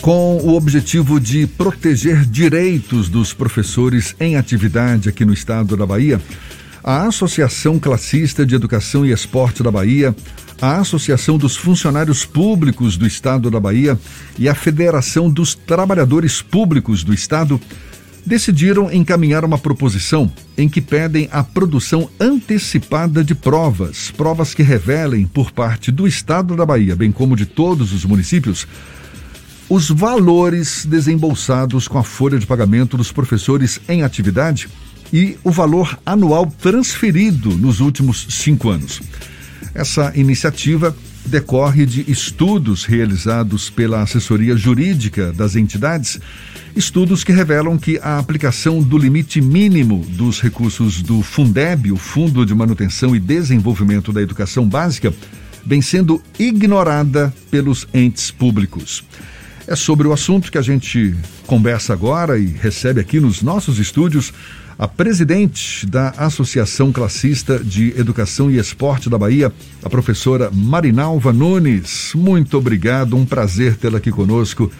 [0.00, 6.18] Com o objetivo de proteger direitos dos professores em atividade aqui no estado da Bahia,
[6.82, 10.16] a Associação Classista de Educação e Esporte da Bahia,
[10.60, 13.98] a Associação dos Funcionários Públicos do Estado da Bahia
[14.38, 17.60] e a Federação dos Trabalhadores Públicos do Estado
[18.24, 25.26] decidiram encaminhar uma proposição em que pedem a produção antecipada de provas, provas que revelem,
[25.26, 28.66] por parte do Estado da Bahia, bem como de todos os municípios,
[29.70, 34.68] os valores desembolsados com a folha de pagamento dos professores em atividade
[35.12, 39.00] e o valor anual transferido nos últimos cinco anos.
[39.72, 46.18] Essa iniciativa decorre de estudos realizados pela assessoria jurídica das entidades,
[46.74, 52.44] estudos que revelam que a aplicação do limite mínimo dos recursos do Fundeb, o Fundo
[52.44, 55.14] de Manutenção e Desenvolvimento da Educação Básica,
[55.64, 59.04] vem sendo ignorada pelos entes públicos.
[59.70, 61.14] É sobre o assunto que a gente
[61.46, 64.32] conversa agora e recebe aqui nos nossos estúdios
[64.76, 72.10] a presidente da Associação Classista de Educação e Esporte da Bahia, a professora Marinalva Nunes.
[72.16, 74.72] Muito obrigado, um prazer tê-la aqui conosco.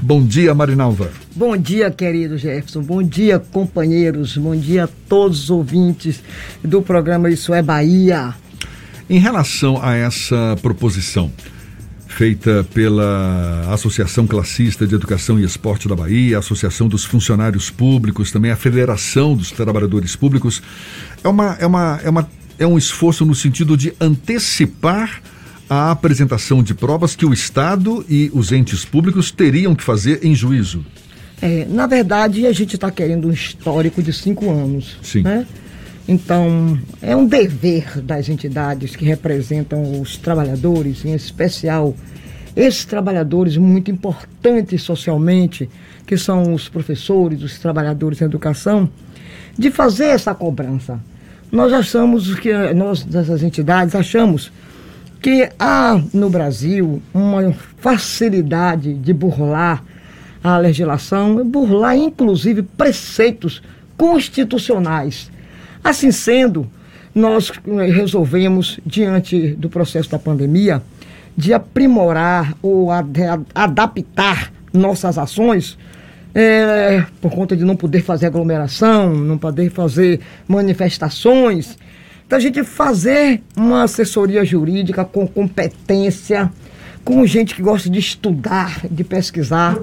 [0.00, 1.10] Bom dia, Marinalva.
[1.36, 2.80] Bom dia, querido Jefferson.
[2.80, 4.38] Bom dia, companheiros.
[4.38, 6.22] Bom dia a todos os ouvintes
[6.64, 8.34] do programa Isso é Bahia.
[9.10, 11.30] Em relação a essa proposição,
[12.18, 18.32] feita pela Associação Classista de Educação e Esporte da Bahia, a Associação dos Funcionários Públicos,
[18.32, 20.60] também a Federação dos Trabalhadores Públicos.
[21.22, 25.22] É, uma, é, uma, é, uma, é um esforço no sentido de antecipar
[25.70, 30.34] a apresentação de provas que o Estado e os entes públicos teriam que fazer em
[30.34, 30.84] juízo.
[31.40, 34.96] É, na verdade, a gente está querendo um histórico de cinco anos.
[35.04, 35.22] Sim.
[35.22, 35.46] Né?
[36.10, 41.94] Então, é um dever das entidades que representam os trabalhadores, em especial
[42.56, 45.68] esses trabalhadores muito importantes socialmente,
[46.06, 48.88] que são os professores, os trabalhadores da educação,
[49.56, 50.98] de fazer essa cobrança.
[51.52, 54.50] Nós achamos que, nós dessas entidades, achamos
[55.20, 59.84] que há no Brasil uma facilidade de burlar
[60.42, 63.62] a legislação, burlar inclusive preceitos
[63.94, 65.30] constitucionais
[65.88, 66.68] Assim sendo,
[67.14, 70.82] nós eh, resolvemos, diante do processo da pandemia,
[71.34, 73.18] de aprimorar ou ad
[73.54, 75.78] adaptar nossas ações,
[76.34, 81.78] é, por conta de não poder fazer aglomeração, não poder fazer manifestações,
[82.28, 86.52] da gente fazer uma assessoria jurídica com competência,
[87.02, 89.78] com gente que gosta de estudar, de pesquisar.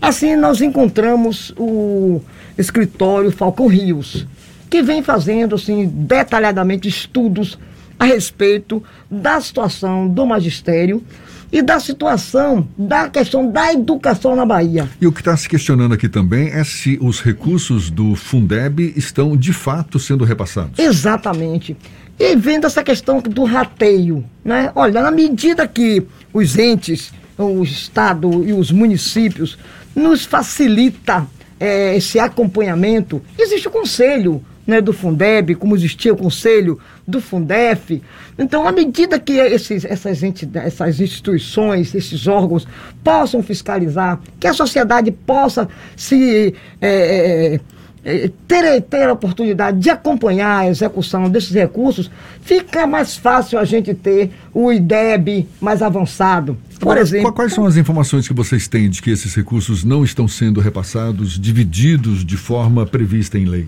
[0.00, 2.20] Assim, nós encontramos o
[2.56, 4.24] escritório Falcão Rios
[4.68, 7.58] que vem fazendo assim detalhadamente estudos
[7.98, 11.02] a respeito da situação do magistério
[11.50, 14.88] e da situação da questão da educação na Bahia.
[15.00, 19.36] E o que está se questionando aqui também é se os recursos do Fundeb estão
[19.36, 20.78] de fato sendo repassados.
[20.78, 21.76] Exatamente.
[22.18, 24.70] E vendo essa questão do rateio, né?
[24.74, 26.02] Olha, na medida que
[26.32, 29.56] os entes, o Estado e os municípios
[29.94, 31.26] nos facilita
[31.58, 38.02] é, esse acompanhamento, existe o conselho né, do Fundeb, como existia o conselho do Fundef.
[38.38, 42.68] Então, à medida que esses, essas, entidades, essas instituições, esses órgãos
[43.02, 47.60] possam fiscalizar, que a sociedade possa se é, é,
[48.04, 52.10] é ter, ter a oportunidade de acompanhar a execução desses recursos,
[52.42, 56.58] fica mais fácil a gente ter o IDEB mais avançado.
[56.78, 57.32] Por exemplo.
[57.32, 61.40] Quais são as informações que vocês têm de que esses recursos não estão sendo repassados,
[61.40, 63.66] divididos de forma prevista em lei?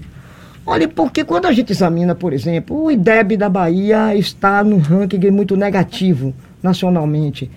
[0.67, 5.31] Olha, porque quando a gente examina, por exemplo, o IDEB da Bahia está no ranking
[5.31, 7.51] muito negativo nacionalmente.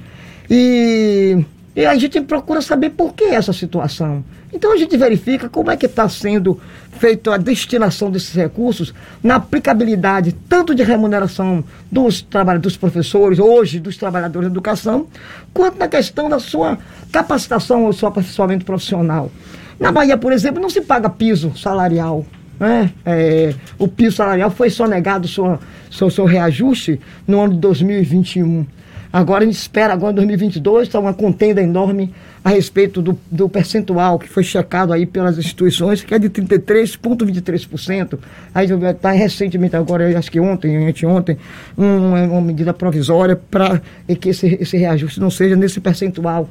[0.50, 1.44] E,
[1.76, 4.24] e a gente procura saber por que essa situação.
[4.54, 6.60] Então a gente verifica como é que está sendo
[6.92, 13.80] feita a destinação desses recursos na aplicabilidade tanto de remuneração dos, trabalhos dos professores, hoje
[13.80, 15.08] dos trabalhadores da educação,
[15.52, 16.78] quanto na questão da sua
[17.12, 19.32] capacitação ou seu aperfeiçoamento profissional.
[19.80, 22.24] Na Bahia, por exemplo, não se paga piso salarial
[22.64, 22.92] né?
[23.06, 25.60] É, o piso salarial foi sonegado seu,
[25.92, 28.66] seu, seu reajuste no ano de 2021.
[29.12, 32.14] Agora a gente espera, agora em 2022, está uma contenda enorme
[32.44, 38.20] a respeito do, do percentual que foi checado aí pelas instituições, que é de 33,23%.
[38.54, 41.38] Aí está recentemente, agora, acho que ontem, anteontem,
[41.78, 43.82] um, uma medida provisória para
[44.20, 46.50] que esse, esse reajuste não seja nesse percentual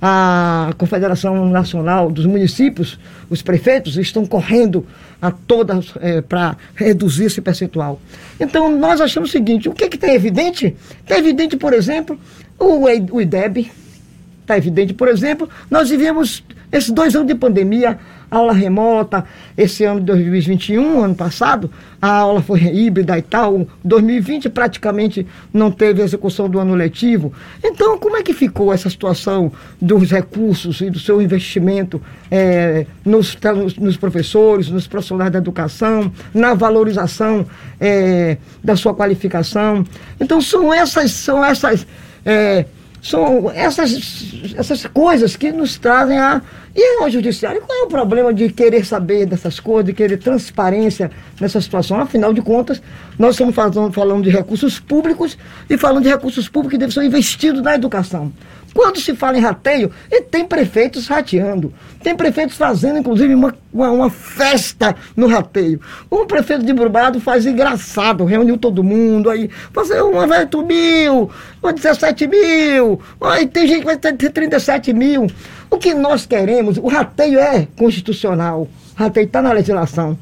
[0.00, 2.98] a Confederação Nacional dos Municípios,
[3.30, 4.86] os prefeitos, estão correndo
[5.20, 7.98] a todas é, para reduzir esse percentual.
[8.38, 10.76] Então, nós achamos o seguinte: o que, que tem evidente?
[11.06, 12.18] Tem evidente, por exemplo,
[12.58, 13.70] o, o IDEB,
[14.44, 14.94] está evidente.
[14.94, 17.98] Por exemplo, nós vivemos esses dois anos de pandemia,
[18.28, 19.24] aula remota,
[19.56, 21.70] esse ano de 2021, ano passado,
[22.02, 27.32] a aula foi híbrida e tal, 2020 praticamente não teve execução do ano letivo.
[27.62, 33.38] Então, como é que ficou essa situação dos recursos e do seu investimento é, nos,
[33.78, 37.46] nos, professores, nos profissionais da educação, na valorização
[37.80, 39.84] é, da sua qualificação?
[40.20, 41.86] Então, são essas, são essas
[42.24, 42.64] é,
[43.04, 46.40] são essas, essas coisas que nos trazem a.
[46.74, 51.10] E ao judiciário, qual é o problema de querer saber dessas coisas, de querer transparência
[51.40, 52.00] nessa situação?
[52.00, 52.82] Afinal de contas,
[53.16, 57.04] nós estamos falando, falando de recursos públicos e falando de recursos públicos que devem ser
[57.04, 58.32] investidos na educação.
[58.74, 61.72] Quando se fala em rateio, e tem prefeitos rateando.
[62.02, 65.80] Tem prefeitos fazendo, inclusive, uma, uma, uma festa no rateio.
[66.10, 71.30] Um prefeito de Brubado faz engraçado, reuniu todo mundo, aí fazer uma vai 8 mil,
[71.62, 75.28] uma 17 mil, aí tem gente que vai ter 37 mil.
[75.70, 80.18] O que nós queremos, o rateio é constitucional, o rateio está na legislação.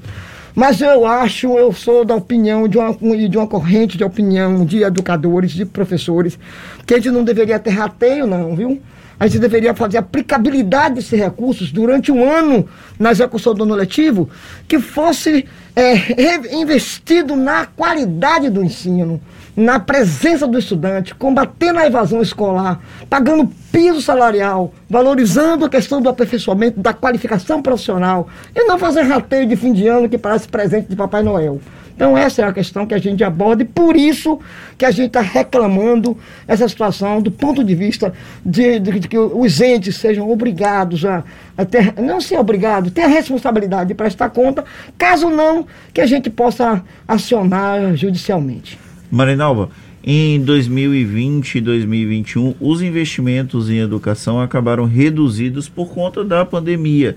[0.54, 2.92] Mas eu acho, eu sou da opinião de uma,
[3.28, 6.38] de uma corrente de opinião de educadores, de professores,
[6.86, 8.80] que a gente não deveria ter rateio, não, viu?
[9.18, 12.68] A gente deveria fazer aplicabilidade desses recursos durante um ano
[12.98, 14.28] na execução do ano letivo,
[14.66, 19.20] que fosse é, investido na qualidade do ensino,
[19.56, 26.08] na presença do estudante, combatendo a evasão escolar, pagando piso salarial, valorizando a questão do
[26.08, 30.88] aperfeiçoamento, da qualificação profissional, e não fazer rateio de fim de ano que parece presente
[30.88, 31.60] de Papai Noel.
[31.94, 34.40] Então essa é a questão que a gente aborda e por isso
[34.76, 36.16] que a gente está reclamando
[36.46, 38.12] essa situação do ponto de vista
[38.44, 41.22] de, de, de, que os entes sejam obrigados a,
[41.56, 44.64] a ter, não ser obrigados, ter a responsabilidade de prestar conta,
[44.96, 48.78] caso não, que a gente possa acionar judicialmente.
[49.10, 49.68] Marinalva,
[50.04, 57.16] em 2020 e 2021, os investimentos em educação acabaram reduzidos por conta da pandemia.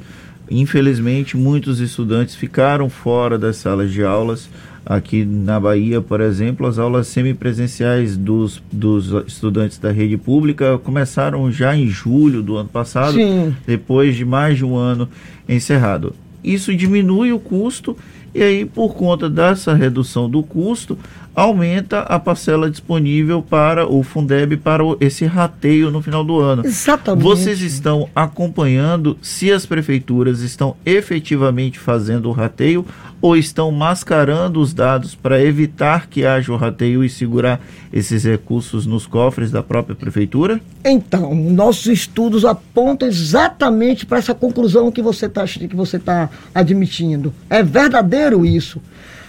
[0.49, 4.49] Infelizmente, muitos estudantes ficaram fora das salas de aulas.
[4.85, 11.51] Aqui na Bahia, por exemplo, as aulas semipresenciais dos, dos estudantes da rede pública começaram
[11.51, 13.55] já em julho do ano passado, Sim.
[13.65, 15.09] depois de mais de um ano
[15.49, 16.13] encerrado.
[16.43, 17.97] Isso diminui o custo
[18.35, 20.97] e aí, por conta dessa redução do custo,
[21.35, 26.65] aumenta a parcela disponível para o Fundeb para esse rateio no final do ano.
[26.65, 27.23] Exatamente.
[27.23, 32.85] Vocês estão acompanhando se as prefeituras estão efetivamente fazendo o rateio
[33.21, 37.59] ou estão mascarando os dados para evitar que haja o rateio e segurar
[37.91, 40.61] esses recursos nos cofres da própria prefeitura?
[40.83, 47.33] Então, nossos estudos apontam exatamente para essa conclusão que você está que você tá admitindo.
[47.49, 48.81] É verdadeiro isso.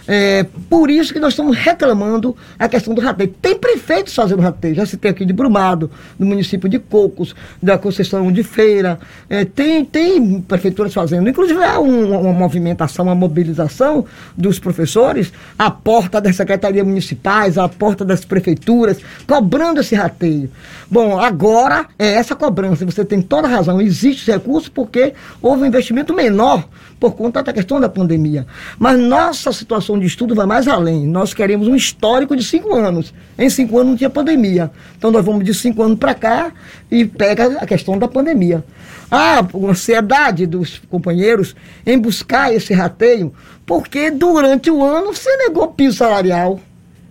[0.07, 3.33] É, por isso que nós estamos reclamando a questão do rateio.
[3.41, 8.31] Tem prefeitos fazendo rateio, já tem aqui de Brumado, no município de Cocos, da Conceição
[8.31, 8.99] de Feira,
[9.29, 11.29] é, tem, tem prefeituras fazendo.
[11.29, 14.05] Inclusive há um, uma movimentação, uma mobilização
[14.35, 20.49] dos professores à porta das secretarias municipais, à porta das prefeituras, cobrando esse rateio.
[20.89, 26.13] Bom, agora é essa cobrança, você tem toda razão, existe recurso porque houve um investimento
[26.13, 26.63] menor
[26.99, 28.45] por conta da questão da pandemia.
[28.77, 31.05] Mas nossa situação de estudo vai mais além.
[31.05, 33.13] Nós queremos um histórico de cinco anos.
[33.37, 34.71] Em cinco anos não tinha pandemia.
[34.97, 36.51] Então nós vamos de cinco anos para cá
[36.89, 38.63] e pega a questão da pandemia.
[39.09, 43.33] Há uma ansiedade dos companheiros em buscar esse rateio,
[43.65, 46.59] porque durante o ano se negou piso salarial.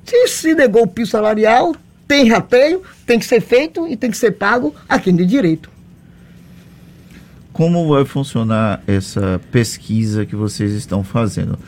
[0.05, 1.75] Se se negou o piso salarial,
[2.07, 5.76] tem rateio, tem que ser feito e tem que ser pago a quem de direito
[7.57, 11.59] como vai funcionar essa pesquisa que vocês estão fazendo?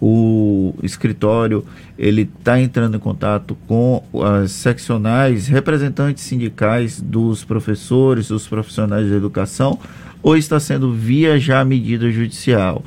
[0.00, 1.66] O escritório
[1.98, 9.12] ele está entrando em contato com as seccionais, representantes sindicais dos professores, dos profissionais de
[9.12, 9.78] educação,
[10.22, 12.82] ou está sendo via já medida judicial,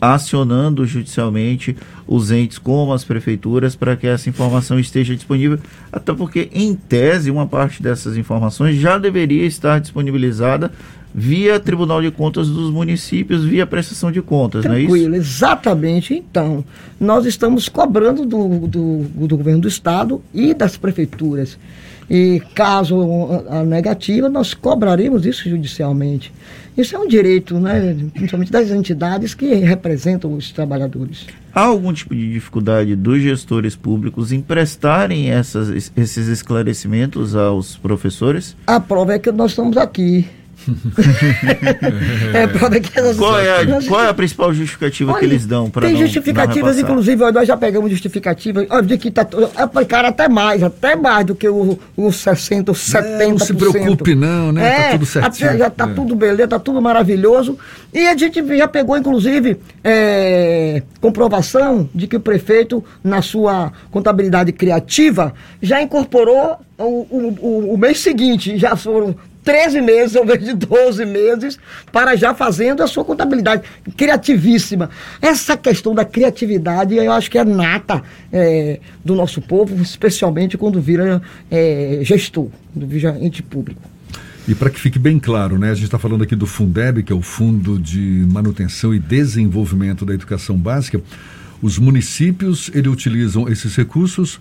[0.00, 5.58] acionando judicialmente os entes como as prefeituras para que essa informação esteja disponível,
[5.92, 10.72] até porque em tese uma parte dessas informações já deveria estar disponibilizada
[11.14, 15.14] via Tribunal de Contas dos municípios, via prestação de contas, Tranquilo, não é isso?
[15.14, 16.14] exatamente.
[16.14, 16.64] Então,
[16.98, 21.58] nós estamos cobrando do, do, do governo do Estado e das prefeituras.
[22.10, 22.98] E caso
[23.48, 26.32] a negativa, nós cobraremos isso judicialmente.
[26.76, 31.26] Isso é um direito, né, principalmente das entidades que representam os trabalhadores.
[31.54, 38.56] Há algum tipo de dificuldade dos gestores públicos em prestarem essas, esses esclarecimentos aos professores?
[38.66, 40.26] A prova é que nós estamos aqui
[42.34, 43.16] é, elas...
[43.16, 46.00] qual, é a, qual é a principal justificativa Olha, que eles dão para Tem não,
[46.02, 49.26] justificativas, não inclusive, nós já pegamos justificativas, ó, de que tá,
[49.56, 53.02] é, cara, até mais, até mais do que o, os 60, os 70%.
[53.02, 54.60] É, não se preocupe não, né?
[54.60, 55.58] Tá é, tá tudo certinho.
[55.58, 55.94] Já tá é.
[55.94, 57.58] tudo beleza, tá tudo maravilhoso.
[57.92, 64.52] E a gente já pegou, inclusive, é, comprovação de que o prefeito, na sua contabilidade
[64.52, 70.44] criativa, já incorporou o, o, o, o mês seguinte, já foram 13 meses ao invés
[70.44, 71.58] de 12 meses
[71.92, 73.62] para já fazendo a sua contabilidade.
[73.96, 74.90] Criativíssima.
[75.20, 80.80] Essa questão da criatividade eu acho que é nata é, do nosso povo, especialmente quando
[80.80, 83.80] vira é, gestor, quando vira ente público.
[84.48, 87.12] E para que fique bem claro, né, a gente está falando aqui do Fundeb, que
[87.12, 91.00] é o Fundo de Manutenção e Desenvolvimento da Educação Básica.
[91.62, 94.40] Os municípios ele utilizam esses recursos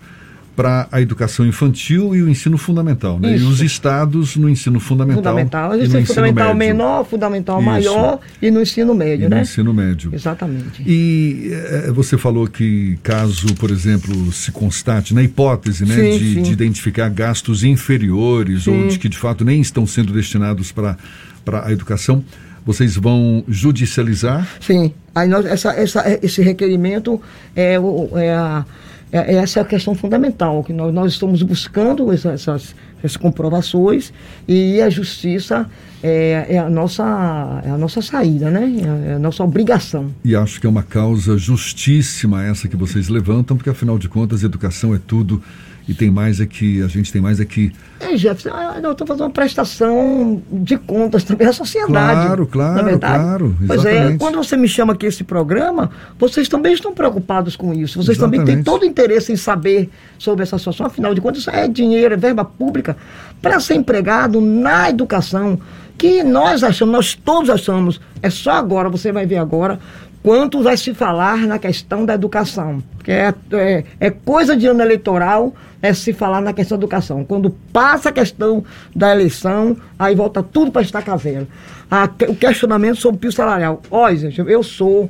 [0.59, 3.33] para a educação infantil e o ensino fundamental, né?
[3.33, 3.45] Isso.
[3.45, 5.23] E os estados no ensino fundamental.
[5.23, 6.57] Fundamental, e no fundamental médio.
[6.57, 7.65] menor, fundamental Isso.
[7.65, 9.37] maior e no ensino médio, e né?
[9.37, 10.11] No ensino médio.
[10.13, 10.83] Exatamente.
[10.85, 16.33] E é, você falou que caso, por exemplo, se constate, na hipótese, né, sim, de,
[16.33, 16.41] sim.
[16.41, 18.83] de, identificar gastos inferiores sim.
[18.83, 20.97] ou de que de fato nem estão sendo destinados para
[21.63, 22.21] a educação,
[22.65, 24.45] vocês vão judicializar?
[24.59, 24.93] Sim.
[25.15, 27.21] Aí nós, essa, essa, esse requerimento
[27.55, 27.75] é,
[28.17, 28.65] é a
[29.11, 32.47] é, essa é a questão fundamental, que nós, nós estamos buscando essas,
[33.03, 34.13] essas, comprovações
[34.47, 35.69] e a justiça
[36.03, 38.71] é, é, a, nossa, é a nossa saída, né?
[39.07, 40.11] É, é a nossa obrigação.
[40.23, 44.43] E acho que é uma causa justíssima essa que vocês levantam, porque afinal de contas,
[44.43, 45.41] educação é tudo
[45.89, 47.73] e tem mais aqui, a gente tem mais aqui.
[47.99, 48.51] É, Jefferson,
[48.83, 52.27] eu estou fazendo uma prestação de contas também à sociedade.
[52.27, 53.55] Claro, claro, claro.
[53.59, 53.67] Exatamente.
[53.67, 58.03] Pois é, quando você me chama aqui esse programa, vocês também estão preocupados com isso.
[58.03, 58.41] Vocês exatamente.
[58.41, 60.85] também têm todo o interesse em saber sobre essa situação.
[60.85, 62.95] Afinal de contas, isso é dinheiro, é verba pública
[63.41, 65.59] para ser empregado na educação.
[65.97, 69.79] Que nós achamos, nós todos achamos, é só agora, você vai ver agora,
[70.21, 72.83] quanto vai se falar na questão da educação.
[72.97, 77.23] Porque é, é, é, coisa de ano eleitoral é se falar na questão da educação.
[77.23, 78.63] Quando passa a questão
[78.95, 81.47] da eleição, aí volta tudo para estaca velha.
[82.27, 83.81] o questionamento sobre o pio salarial.
[83.89, 85.09] Olha, gente, eu sou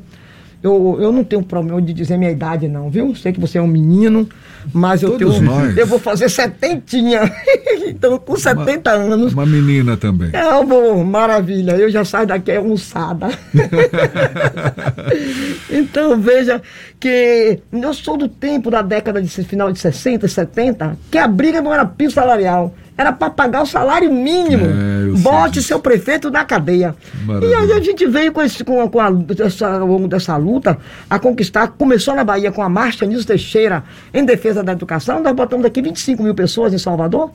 [0.62, 3.16] eu, eu não tenho problema de dizer minha idade, não, viu?
[3.16, 4.28] Sei que você é um menino,
[4.74, 5.46] mas eu Todos tenho.
[5.46, 5.78] Nós.
[5.78, 7.32] Eu vou fazer setentinha.
[7.88, 9.34] então, com 70 uma, anos.
[9.34, 10.30] Uma menina também.
[10.34, 11.78] É, amor, maravilha.
[11.78, 13.30] Eu já saio daqui almoçada.
[15.72, 16.62] então, veja
[17.00, 21.62] que eu sou do tempo da década de final de 60, 70, que a briga
[21.62, 24.66] não era piso salarial era para pagar o salário mínimo.
[24.66, 26.96] É, Bote seu prefeito na cadeia.
[27.26, 27.50] Maravilha.
[27.50, 29.10] E aí a gente veio com, esse, com, com a,
[29.46, 30.78] essa, ao longo dessa luta
[31.10, 31.68] a conquistar.
[31.70, 33.84] Começou na Bahia com a Marcha Nilson Teixeira
[34.14, 35.22] em defesa da educação.
[35.22, 37.32] Nós botamos aqui 25 mil pessoas em Salvador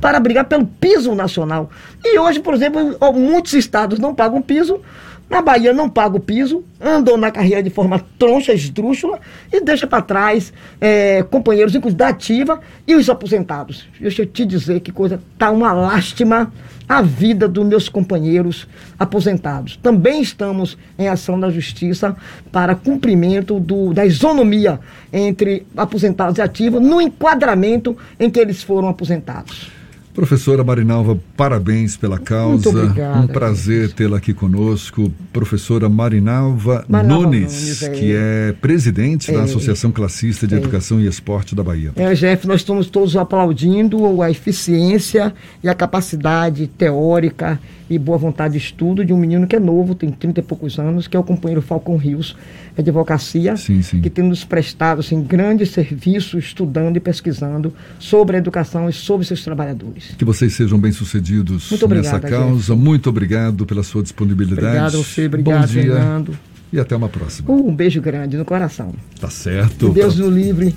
[0.00, 1.70] para brigar pelo piso nacional.
[2.04, 4.80] E hoje, por exemplo, muitos estados não pagam piso
[5.28, 9.18] na Bahia não paga o piso, andou na carreira de forma troncha, esdrúxula
[9.52, 13.88] e deixa para trás é, companheiros, inclusive da ativa e os aposentados.
[14.00, 16.52] Deixa eu te dizer que coisa, tá uma lástima
[16.88, 18.68] a vida dos meus companheiros
[18.98, 19.76] aposentados.
[19.82, 22.16] Também estamos em ação da justiça
[22.52, 24.78] para cumprimento do, da isonomia
[25.12, 29.75] entre aposentados e ativos no enquadramento em que eles foram aposentados.
[30.16, 32.70] Professora Marinalva, parabéns pela causa.
[32.70, 35.12] Muito obrigada, um prazer tê-la aqui conosco.
[35.30, 37.90] Professora Marinalva, Marinalva Nunes, Nunes é.
[37.90, 39.34] que é presidente é.
[39.34, 40.56] da Associação Classista de é.
[40.56, 41.92] Educação e Esporte da Bahia.
[41.96, 48.52] É, Jeff, nós estamos todos aplaudindo a eficiência e a capacidade teórica e boa vontade
[48.52, 51.20] de estudo de um menino que é novo, tem 30 e poucos anos, que é
[51.20, 52.36] o companheiro Falcão Rios,
[52.76, 54.00] é advocacia, sim, sim.
[54.00, 59.26] que tem nos prestado assim, grandes serviços estudando e pesquisando sobre a educação e sobre
[59.26, 60.14] seus trabalhadores.
[60.18, 62.74] Que vocês sejam bem-sucedidos nessa causa.
[62.74, 62.84] Gente.
[62.84, 64.66] Muito obrigado pela sua disponibilidade.
[64.66, 65.82] Obrigado a você, obrigado, Bom dia.
[65.82, 66.38] Fernando.
[66.72, 67.50] E até uma próxima.
[67.50, 68.92] Um beijo grande no coração.
[69.20, 69.90] Tá certo.
[69.90, 70.74] Deus o livre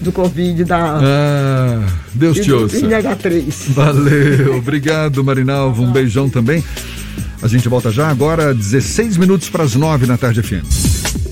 [0.00, 0.98] do Covid da.
[1.02, 2.78] Ah, Deus te ouça.
[2.78, 3.44] NH3.
[3.70, 5.82] Valeu, obrigado, Marinalva.
[5.82, 6.62] Um beijão também.
[7.42, 11.25] A gente volta já agora, 16 minutos para as 9 na tarde FM.